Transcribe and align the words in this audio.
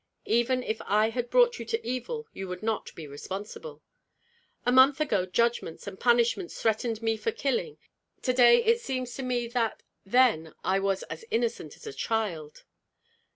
"Even 0.25 0.63
if 0.63 0.81
I 0.87 1.11
had 1.11 1.29
brought 1.29 1.59
you 1.59 1.65
to 1.65 1.87
evil, 1.87 2.25
you 2.33 2.47
would 2.47 2.63
not 2.63 2.91
be 2.95 3.05
responsible." 3.05 3.83
"A 4.65 4.71
month 4.71 4.99
ago 4.99 5.27
judgments 5.27 5.85
and 5.85 5.99
punishments 5.99 6.59
threatened 6.59 7.03
me 7.03 7.15
for 7.17 7.31
killing; 7.31 7.77
to 8.23 8.33
day 8.33 8.63
it 8.65 8.81
seems 8.81 9.13
to 9.13 9.21
me 9.21 9.45
that 9.49 9.83
then 10.03 10.55
I 10.63 10.79
was 10.79 11.03
as 11.03 11.23
innocent 11.29 11.75
as 11.75 11.85
a 11.85 11.93
child." 11.93 12.63